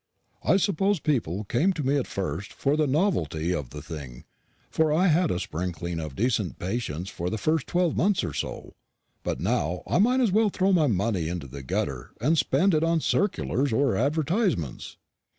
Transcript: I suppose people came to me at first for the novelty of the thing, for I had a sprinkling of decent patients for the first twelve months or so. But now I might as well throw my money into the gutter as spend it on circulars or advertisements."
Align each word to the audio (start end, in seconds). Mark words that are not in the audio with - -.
I 0.43 0.57
suppose 0.57 0.99
people 0.99 1.43
came 1.43 1.73
to 1.73 1.83
me 1.83 1.95
at 1.95 2.07
first 2.07 2.53
for 2.53 2.75
the 2.75 2.87
novelty 2.87 3.53
of 3.53 3.69
the 3.69 3.83
thing, 3.83 4.23
for 4.71 4.91
I 4.91 5.05
had 5.09 5.29
a 5.29 5.39
sprinkling 5.39 5.99
of 5.99 6.15
decent 6.15 6.57
patients 6.57 7.11
for 7.11 7.29
the 7.29 7.37
first 7.37 7.67
twelve 7.67 7.95
months 7.95 8.23
or 8.23 8.33
so. 8.33 8.73
But 9.21 9.39
now 9.39 9.83
I 9.85 9.99
might 9.99 10.19
as 10.21 10.31
well 10.31 10.49
throw 10.49 10.73
my 10.73 10.87
money 10.87 11.29
into 11.29 11.45
the 11.45 11.61
gutter 11.61 12.13
as 12.19 12.39
spend 12.39 12.73
it 12.73 12.83
on 12.83 12.99
circulars 12.99 13.71
or 13.71 13.95
advertisements." 13.95 14.97